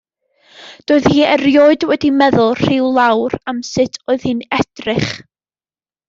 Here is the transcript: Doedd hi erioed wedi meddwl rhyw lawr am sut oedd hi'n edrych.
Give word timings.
Doedd 0.91 1.07
hi 1.09 1.17
erioed 1.33 1.83
wedi 1.91 2.09
meddwl 2.21 2.51
rhyw 2.61 2.87
lawr 2.95 3.35
am 3.53 3.59
sut 3.75 3.99
oedd 4.13 4.25
hi'n 4.31 4.41
edrych. 4.61 5.13